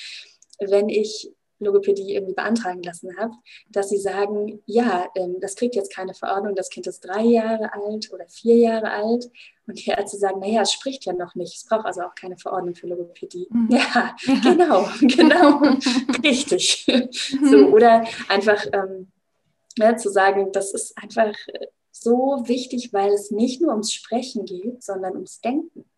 [0.60, 3.34] wenn ich Logopädie irgendwie beantragen lassen habe,
[3.70, 7.74] dass sie sagen, ja, ähm, das kriegt jetzt keine Verordnung, das Kind ist drei Jahre
[7.74, 9.30] alt oder vier Jahre alt.
[9.68, 12.38] Und die Ärzte sagen, naja, es spricht ja noch nicht, es braucht also auch keine
[12.38, 13.48] Verordnung für Logopädie.
[13.52, 13.70] Mhm.
[13.72, 15.62] Ja, genau, genau,
[16.24, 16.88] richtig.
[16.88, 17.50] Mhm.
[17.50, 19.12] So, oder einfach ähm,
[19.78, 21.34] ja, zu sagen, das ist einfach
[21.92, 25.89] so wichtig, weil es nicht nur ums Sprechen geht, sondern ums Denken.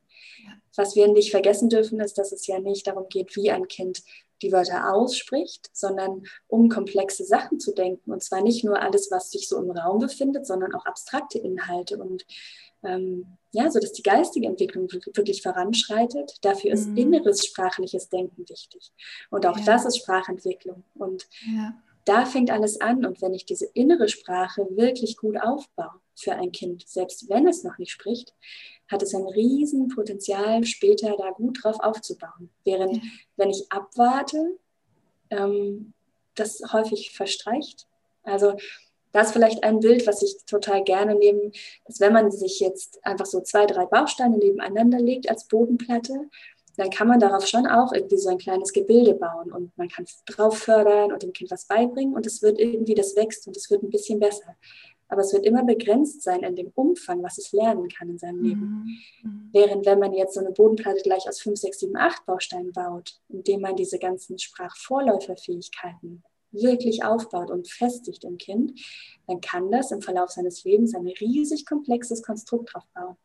[0.75, 4.03] Was wir nicht vergessen dürfen, ist, dass es ja nicht darum geht, wie ein Kind
[4.41, 8.11] die Wörter ausspricht, sondern um komplexe Sachen zu denken.
[8.11, 11.97] Und zwar nicht nur alles, was sich so im Raum befindet, sondern auch abstrakte Inhalte.
[11.97, 12.25] Und
[12.83, 16.37] ähm, ja, so dass die geistige Entwicklung wirklich voranschreitet.
[16.41, 16.97] Dafür ist mhm.
[16.97, 18.91] inneres sprachliches Denken wichtig.
[19.29, 19.65] Und auch ja.
[19.65, 20.83] das ist Sprachentwicklung.
[20.95, 21.73] Und ja.
[22.05, 23.05] Da fängt alles an.
[23.05, 27.63] Und wenn ich diese innere Sprache wirklich gut aufbaue für ein Kind, selbst wenn es
[27.63, 28.33] noch nicht spricht,
[28.89, 32.49] hat es ein Riesenpotenzial, später da gut drauf aufzubauen.
[32.63, 33.03] Während, ja.
[33.37, 34.57] wenn ich abwarte,
[35.29, 35.93] ähm,
[36.35, 37.87] das häufig verstreicht.
[38.23, 38.55] Also
[39.11, 41.51] das ist vielleicht ein Bild, was ich total gerne nehme,
[41.85, 46.29] dass wenn man sich jetzt einfach so zwei, drei Bausteine nebeneinander legt als Bodenplatte,
[46.81, 50.05] dann kann man darauf schon auch irgendwie so ein kleines Gebilde bauen und man kann
[50.25, 53.69] drauf fördern und dem Kind was beibringen und es wird irgendwie, das wächst und es
[53.69, 54.55] wird ein bisschen besser
[55.11, 58.43] aber es wird immer begrenzt sein in dem Umfang, was es lernen kann in seinem
[58.43, 59.01] Leben.
[59.21, 59.49] Mhm.
[59.51, 63.19] Während wenn man jetzt so eine Bodenplatte gleich aus 5, 6, 7, 8 Bausteinen baut,
[63.27, 68.79] indem man diese ganzen Sprachvorläuferfähigkeiten wirklich aufbaut und festigt im Kind,
[69.27, 73.17] dann kann das im Verlauf seines Lebens ein riesig komplexes Konstrukt drauf bauen.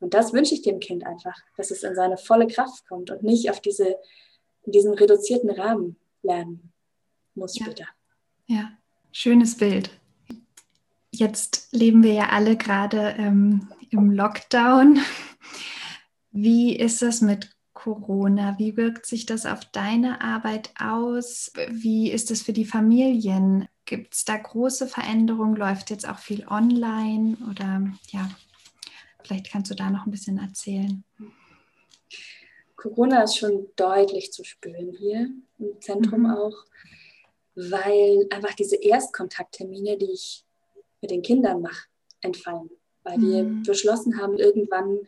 [0.00, 3.22] Und das wünsche ich dem Kind einfach, dass es in seine volle Kraft kommt und
[3.22, 3.96] nicht auf diese,
[4.64, 6.72] in diesem reduzierten Rahmen lernen
[7.34, 7.66] muss ja.
[7.66, 7.86] später.
[8.46, 8.72] Ja,
[9.12, 9.90] schönes Bild.
[11.14, 14.98] Jetzt leben wir ja alle gerade ähm, im Lockdown.
[16.30, 18.58] Wie ist das mit Corona?
[18.58, 21.52] Wie wirkt sich das auf deine Arbeit aus?
[21.68, 23.68] Wie ist es für die Familien?
[23.84, 25.56] Gibt es da große Veränderungen?
[25.56, 27.36] Läuft jetzt auch viel online?
[27.50, 28.30] Oder ja,
[29.24, 31.04] vielleicht kannst du da noch ein bisschen erzählen.
[32.76, 36.30] Corona ist schon deutlich zu spüren hier im Zentrum mhm.
[36.30, 36.64] auch,
[37.54, 40.44] weil einfach diese Erstkontakttermine, die ich
[41.00, 41.86] mit den Kindern mache,
[42.22, 42.70] entfallen.
[43.04, 43.30] Weil mhm.
[43.30, 45.00] wir beschlossen haben, irgendwann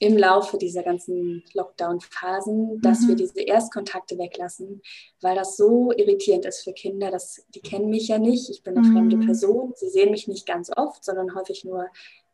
[0.00, 3.08] im Laufe dieser ganzen Lockdown-Phasen, dass mhm.
[3.08, 4.80] wir diese Erstkontakte weglassen,
[5.20, 7.10] weil das so irritierend ist für Kinder.
[7.10, 8.92] Dass, die kennen mich ja nicht, ich bin eine mhm.
[8.92, 11.88] fremde Person, sie sehen mich nicht ganz oft, sondern häufig nur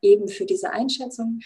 [0.04, 1.40] eben für diese Einschätzung.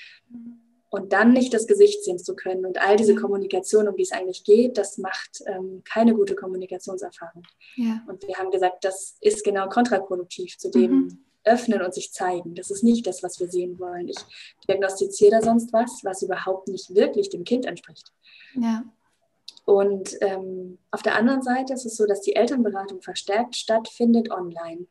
[0.90, 4.12] Und dann nicht das Gesicht sehen zu können und all diese Kommunikation, um die es
[4.12, 7.42] eigentlich geht, das macht ähm, keine gute Kommunikationserfahrung.
[7.77, 8.03] Ja.
[8.09, 12.55] Und wir haben gesagt, das ist genau kontraproduktiv zu dem, mhm öffnen und sich zeigen.
[12.55, 14.09] Das ist nicht das, was wir sehen wollen.
[14.09, 14.18] Ich
[14.68, 18.12] diagnostiziere da sonst was, was überhaupt nicht wirklich dem Kind entspricht.
[18.55, 18.85] Ja.
[19.64, 24.87] Und ähm, auf der anderen Seite ist es so, dass die Elternberatung verstärkt stattfindet online.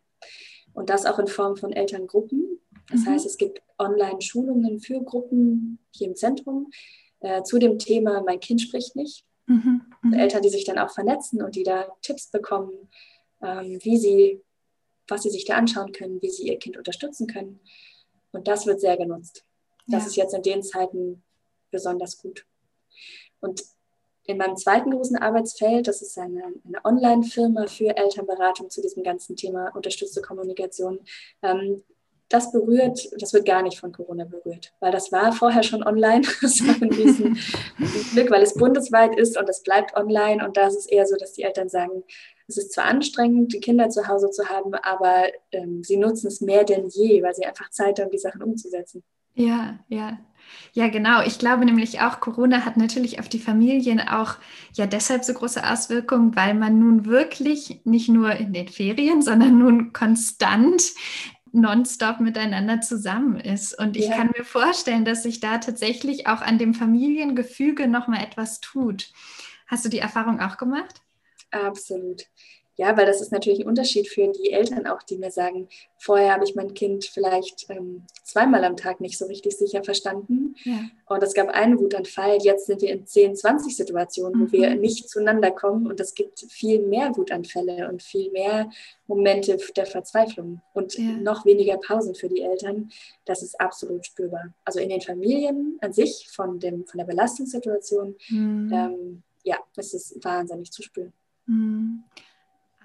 [0.74, 2.60] Und das auch in Form von Elterngruppen.
[2.90, 3.08] Das mhm.
[3.08, 6.72] heißt, es gibt Online-Schulungen für Gruppen hier im Zentrum
[7.20, 9.26] äh, zu dem Thema Mein Kind spricht nicht.
[9.48, 9.82] Mhm.
[10.02, 10.14] Mhm.
[10.14, 12.90] Eltern, die sich dann auch vernetzen und die da Tipps bekommen,
[13.42, 14.42] ähm, wie sie,
[15.08, 17.60] was sie sich da anschauen können, wie sie ihr Kind unterstützen können.
[18.32, 19.46] Und das wird sehr genutzt.
[19.88, 20.08] Das ja.
[20.08, 21.24] ist jetzt in den Zeiten
[21.72, 22.46] besonders gut.
[23.40, 23.64] Und
[24.26, 29.38] in meinem zweiten großen Arbeitsfeld, das ist eine, eine Online-Firma für Elternberatung zu diesem ganzen
[29.38, 31.00] Thema unterstützte Kommunikation,
[31.42, 31.82] ähm,
[32.30, 36.22] das berührt, das wird gar nicht von Corona berührt, weil das war vorher schon online.
[36.42, 37.40] Das war ein riesen
[38.14, 40.46] Glück, weil es bundesweit ist und es bleibt online.
[40.46, 42.04] Und da ist es eher so, dass die Eltern sagen,
[42.48, 46.42] es ist zwar anstrengend, die Kinder zu Hause zu haben, aber ähm, sie nutzen es
[46.42, 49.04] mehr denn je, weil sie einfach Zeit haben, die Sachen umzusetzen.
[49.34, 50.18] Ja, ja.
[50.74, 51.24] Ja, genau.
[51.24, 54.36] Ich glaube nämlich auch, Corona hat natürlich auf die Familien auch
[54.74, 59.60] ja deshalb so große Auswirkungen, weil man nun wirklich nicht nur in den Ferien, sondern
[59.60, 60.94] nun konstant
[61.52, 63.78] nonstop miteinander zusammen ist.
[63.78, 64.16] Und ich ja.
[64.16, 69.12] kann mir vorstellen, dass sich da tatsächlich auch an dem Familiengefüge nochmal etwas tut.
[69.68, 71.02] Hast du die Erfahrung auch gemacht?
[71.52, 72.24] Absolut.
[72.78, 76.32] Ja, weil das ist natürlich ein Unterschied für die Eltern auch, die mir sagen, vorher
[76.32, 80.56] habe ich mein Kind vielleicht ähm, zweimal am Tag nicht so richtig sicher verstanden.
[80.64, 80.82] Ja.
[81.08, 82.38] Und es gab einen Wutanfall.
[82.44, 84.48] Jetzt sind wir in 10, 20 Situationen, mhm.
[84.48, 84.82] wo wir mhm.
[84.82, 85.88] nicht zueinander kommen.
[85.88, 88.70] Und es gibt viel mehr Wutanfälle und viel mehr
[89.08, 91.14] Momente der Verzweiflung und ja.
[91.14, 92.92] noch weniger Pausen für die Eltern.
[93.26, 94.54] Das ist absolut spürbar.
[94.66, 98.72] Also in den Familien an sich, von, dem, von der Belastungssituation, mhm.
[98.72, 101.14] ähm, ja, es ist wahnsinnig zu spüren.
[101.48, 102.04] Mhm.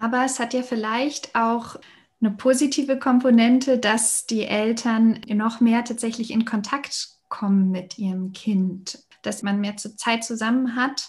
[0.03, 1.77] Aber es hat ja vielleicht auch
[2.21, 8.99] eine positive Komponente, dass die Eltern noch mehr tatsächlich in Kontakt kommen mit ihrem Kind,
[9.23, 11.09] dass man mehr Zeit zusammen hat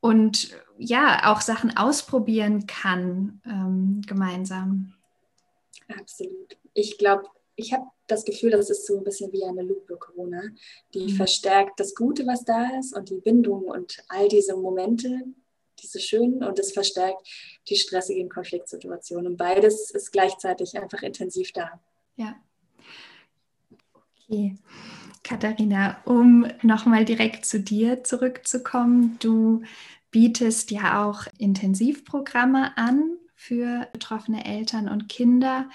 [0.00, 4.94] und ja, auch Sachen ausprobieren kann ähm, gemeinsam.
[5.96, 6.56] Absolut.
[6.72, 10.42] Ich glaube, ich habe das Gefühl, das ist so ein bisschen wie eine Lupe Corona,
[10.92, 11.16] die mhm.
[11.16, 15.20] verstärkt das Gute, was da ist und die Bindung und all diese Momente,
[15.82, 17.26] diese schönen und es verstärkt
[17.68, 19.26] die stressigen Konfliktsituationen.
[19.26, 21.80] Und beides ist gleichzeitig einfach intensiv da.
[22.16, 22.36] Ja.
[24.28, 24.56] Okay.
[25.22, 29.62] Katharina, um nochmal direkt zu dir zurückzukommen, du
[30.10, 35.68] bietest ja auch Intensivprogramme an für betroffene Eltern und Kinder.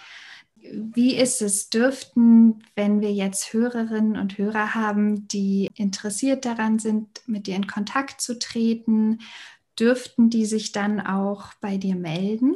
[0.61, 1.69] Wie ist es?
[1.69, 7.67] Dürften, wenn wir jetzt Hörerinnen und Hörer haben, die interessiert daran sind, mit dir in
[7.67, 9.19] Kontakt zu treten,
[9.79, 12.55] dürften die sich dann auch bei dir melden?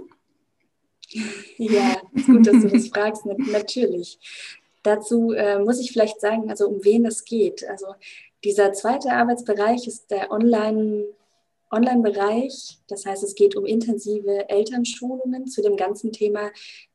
[1.58, 4.20] Ja, gut, dass du das fragst, natürlich.
[4.82, 7.68] Dazu äh, muss ich vielleicht sagen, also um wen es geht.
[7.70, 7.88] Also
[8.44, 11.06] dieser zweite Arbeitsbereich ist der Online-
[11.74, 12.78] Online-Bereich.
[12.88, 16.52] Das heißt, es geht um intensive Elternschulungen zu dem ganzen Thema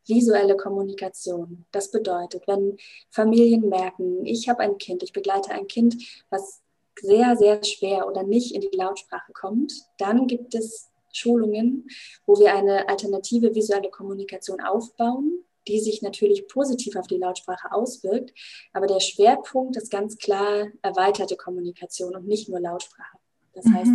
[0.06, 1.66] visuelle Kommunikation.
[1.72, 2.78] Das bedeutet, wenn
[3.10, 5.96] Familien merken, ich habe ein Kind, ich begleite ein Kind,
[6.30, 6.62] was
[7.00, 11.88] sehr, sehr schwer oder nicht in die Lautsprache kommt, dann gibt es Schulungen,
[12.26, 18.32] wo wir eine alternative visuelle Kommunikation aufbauen, die sich natürlich positiv auf die Lautsprache auswirkt.
[18.72, 23.18] Aber der Schwerpunkt ist ganz klar erweiterte Kommunikation und nicht nur Lautsprache.
[23.52, 23.74] Das mhm.
[23.74, 23.90] heißt,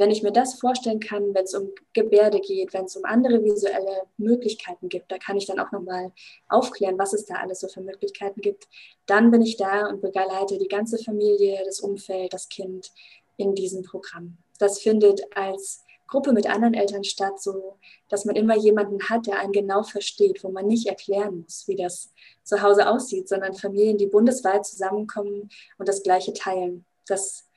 [0.00, 3.44] wenn ich mir das vorstellen kann, wenn es um Gebärde geht, wenn es um andere
[3.44, 6.10] visuelle Möglichkeiten gibt, da kann ich dann auch nochmal
[6.48, 8.66] aufklären, was es da alles so für Möglichkeiten gibt,
[9.04, 12.90] dann bin ich da und begleite die ganze Familie, das Umfeld, das Kind
[13.36, 14.38] in diesem Programm.
[14.58, 17.76] Das findet als Gruppe mit anderen Eltern statt, so
[18.08, 21.76] dass man immer jemanden hat, der einen genau versteht, wo man nicht erklären muss, wie
[21.76, 22.10] das
[22.42, 26.86] zu Hause aussieht, sondern Familien, die bundesweit zusammenkommen und das Gleiche teilen.
[27.06, 27.49] Das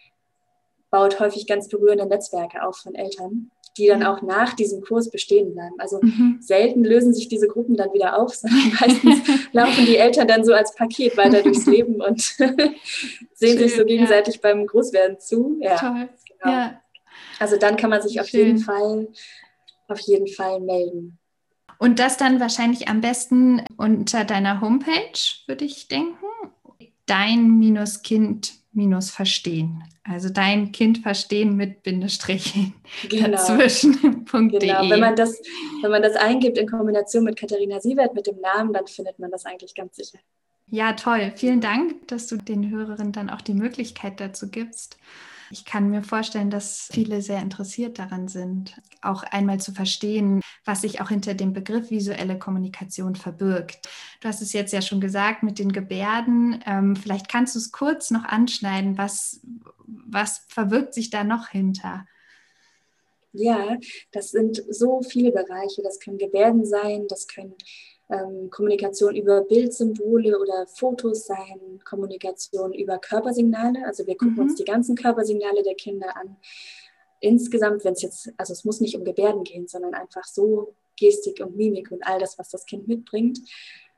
[0.94, 5.56] baut häufig ganz berührende Netzwerke auf von Eltern, die dann auch nach diesem Kurs bestehen
[5.56, 5.74] bleiben.
[5.80, 6.38] Also mhm.
[6.40, 9.22] selten lösen sich diese Gruppen dann wieder auf, sondern meistens
[9.54, 12.68] laufen die Eltern dann so als Paket weiter durchs Leben und sehen
[13.40, 14.42] Schön, sich so gegenseitig ja.
[14.44, 15.58] beim Großwerden zu.
[15.62, 16.10] Ja, Toll.
[16.28, 16.54] Genau.
[16.54, 16.80] Ja.
[17.40, 19.08] Also dann kann man sich auf jeden Fall,
[19.88, 21.18] auf jeden Fall melden.
[21.80, 26.24] Und das dann wahrscheinlich am besten unter deiner Homepage, würde ich denken.
[27.08, 29.84] Dein-Kind minus verstehen.
[30.04, 32.74] Also dein Kind verstehen mit Bindestrichen
[33.10, 33.30] genau.
[33.30, 34.26] dazwischen.
[34.26, 34.90] genau.
[34.90, 35.42] Wenn man, das,
[35.82, 39.32] wenn man das eingibt in Kombination mit Katharina Sievert, mit dem Namen, dann findet man
[39.32, 40.20] das eigentlich ganz sicher.
[40.68, 41.34] Ja, toll.
[41.36, 44.98] Vielen Dank, dass du den Hörerinnen dann auch die Möglichkeit dazu gibst.
[45.54, 50.82] Ich kann mir vorstellen, dass viele sehr interessiert daran sind, auch einmal zu verstehen, was
[50.82, 53.88] sich auch hinter dem Begriff visuelle Kommunikation verbirgt.
[54.20, 56.64] Du hast es jetzt ja schon gesagt mit den Gebärden.
[56.66, 58.98] Ähm, vielleicht kannst du es kurz noch anschneiden.
[58.98, 59.42] Was,
[59.86, 62.08] was verbirgt sich da noch hinter?
[63.32, 63.78] Ja,
[64.12, 65.84] das sind so viele Bereiche.
[65.84, 67.54] Das können Gebärden sein, das können
[68.10, 73.86] ähm, Kommunikation über Bildsymbole oder Fotos sein, Kommunikation über Körpersignale.
[73.86, 74.42] Also wir gucken mhm.
[74.42, 76.38] uns die ganzen Körpersignale der Kinder an.
[77.20, 81.40] Insgesamt, wenn es jetzt, also es muss nicht um Gebärden gehen, sondern einfach so Gestik
[81.40, 83.40] und Mimik und all das, was das Kind mitbringt.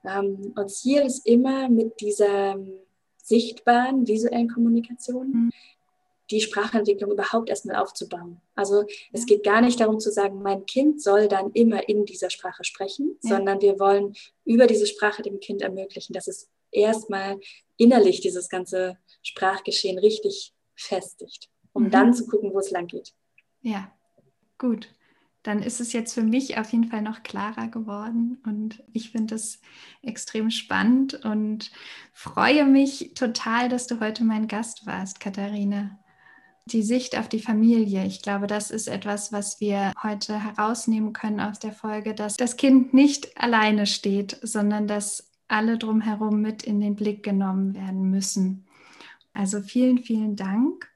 [0.03, 2.57] Ähm, und Ziel ist immer mit dieser
[3.17, 5.51] sichtbaren visuellen Kommunikation mhm
[6.31, 8.41] die Sprachentwicklung überhaupt erstmal aufzubauen.
[8.55, 12.29] Also es geht gar nicht darum zu sagen, mein Kind soll dann immer in dieser
[12.29, 13.35] Sprache sprechen, ja.
[13.35, 17.39] sondern wir wollen über diese Sprache dem Kind ermöglichen, dass es erstmal
[17.77, 21.91] innerlich dieses ganze Sprachgeschehen richtig festigt, um mhm.
[21.91, 23.13] dann zu gucken, wo es lang geht.
[23.61, 23.91] Ja,
[24.57, 24.89] gut.
[25.43, 29.35] Dann ist es jetzt für mich auf jeden Fall noch klarer geworden und ich finde
[29.35, 29.61] es
[30.01, 31.71] extrem spannend und
[32.13, 35.99] freue mich total, dass du heute mein Gast warst, Katharina
[36.65, 38.05] die Sicht auf die Familie.
[38.05, 42.57] Ich glaube, das ist etwas, was wir heute herausnehmen können aus der Folge, dass das
[42.57, 48.65] Kind nicht alleine steht, sondern dass alle drumherum mit in den Blick genommen werden müssen.
[49.33, 50.89] Also vielen, vielen Dank.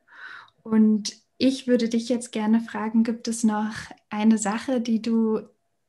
[0.63, 3.73] Und ich würde dich jetzt gerne fragen, gibt es noch
[4.09, 5.41] eine Sache, die du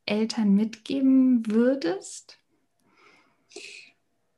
[0.04, 2.38] Eltern mitgeben würdest?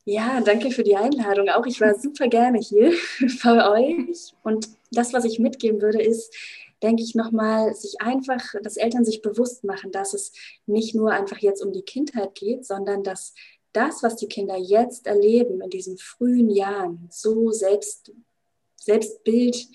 [0.04, 1.48] Ja, danke für die Einladung.
[1.48, 2.92] Auch ich war super gerne hier
[3.42, 4.34] bei euch.
[4.42, 6.34] Und das, was ich mitgeben würde, ist,
[6.82, 10.32] denke ich nochmal, sich einfach, dass Eltern sich bewusst machen, dass es
[10.66, 13.34] nicht nur einfach jetzt um die Kindheit geht, sondern dass
[13.72, 18.12] das, was die Kinder jetzt erleben in diesen frühen Jahren, so selbst,
[18.76, 19.68] Selbstbild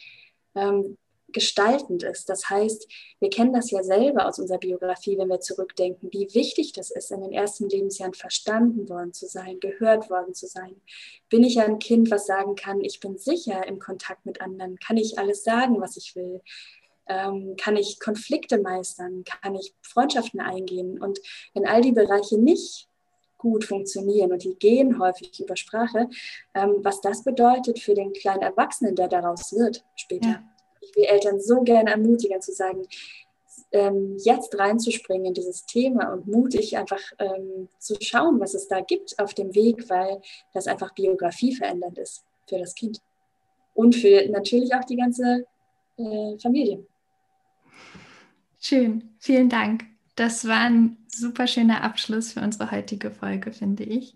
[0.56, 0.98] ähm,
[1.34, 2.30] gestaltend ist.
[2.30, 2.88] Das heißt,
[3.20, 7.12] wir kennen das ja selber aus unserer Biografie, wenn wir zurückdenken, wie wichtig das ist,
[7.12, 10.76] in den ersten Lebensjahren verstanden worden zu sein, gehört worden zu sein.
[11.30, 14.80] Bin ich ein Kind, was sagen kann, ich bin sicher im Kontakt mit anderen?
[14.80, 16.42] Kann ich alles sagen, was ich will?
[17.08, 19.24] Ähm, kann ich Konflikte meistern?
[19.24, 21.02] Kann ich Freundschaften eingehen?
[21.02, 21.20] Und
[21.54, 22.88] wenn all die Bereiche nicht
[23.38, 26.10] gut funktionieren und die gehen häufig über Sprache,
[26.54, 30.28] ähm, was das bedeutet für den kleinen Erwachsenen, der daraus wird später.
[30.30, 32.88] Ja ich will Eltern so gerne ermutigen zu sagen,
[33.72, 38.82] ähm, jetzt reinzuspringen in dieses Thema und mutig einfach ähm, zu schauen, was es da
[38.82, 40.22] gibt auf dem Weg, weil
[40.54, 43.02] das einfach Biografie verändert ist für das Kind
[43.74, 45.46] und für natürlich auch die ganze
[45.98, 46.86] äh, Familie.
[48.60, 49.86] Schön, vielen Dank.
[50.16, 54.16] Das war ein super schöner Abschluss für unsere heutige Folge, finde ich.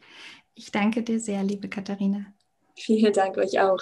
[0.56, 2.26] Ich danke dir sehr, liebe Katharina.
[2.76, 3.80] Vielen Dank euch auch.